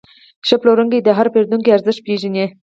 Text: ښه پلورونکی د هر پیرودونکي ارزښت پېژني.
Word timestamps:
ښه 0.47 0.55
پلورونکی 0.61 0.99
د 1.03 1.09
هر 1.17 1.27
پیرودونکي 1.33 1.69
ارزښت 1.71 2.01
پېژني. 2.07 2.45